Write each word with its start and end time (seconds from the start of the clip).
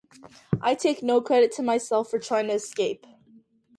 I 0.63 0.73
take 0.73 1.03
no 1.03 1.21
credit 1.21 1.51
to 1.57 1.61
myself 1.61 2.09
for 2.09 2.17
trying 2.17 2.47
to 2.47 2.53
escape. 2.55 3.05